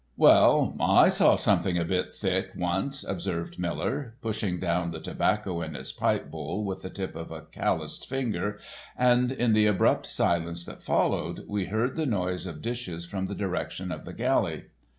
"Well, 0.17 0.75
I 0.79 1.09
saw 1.09 1.35
something 1.35 1.77
a 1.77 1.85
bit 1.85 2.11
thick 2.11 2.53
once," 2.55 3.03
observed 3.03 3.59
Miller, 3.59 4.15
pushing 4.23 4.59
down 4.59 4.89
the 4.89 4.99
tobacco 4.99 5.61
in 5.61 5.75
his 5.75 5.91
pipe 5.91 6.31
bowl 6.31 6.65
with 6.65 6.81
the 6.81 6.89
tip 6.89 7.15
of 7.15 7.29
a 7.29 7.41
callous 7.43 8.03
finger, 8.03 8.57
and 8.97 9.31
in 9.31 9.53
the 9.53 9.67
abrupt 9.67 10.07
silence 10.07 10.65
that 10.65 10.81
followed 10.81 11.45
we 11.47 11.65
heard 11.65 11.95
the 11.95 12.07
noise 12.07 12.47
of 12.47 12.63
dishes 12.63 13.05
from 13.05 13.27
the 13.27 13.35
direction 13.35 13.91
of 13.91 14.03
the 14.03 14.13
galley. 14.13 14.63